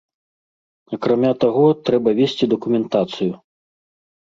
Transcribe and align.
Акрамя 0.97 1.33
таго, 1.43 1.67
трэба 1.91 2.09
весці 2.23 2.51
дакументацыю. 2.57 3.31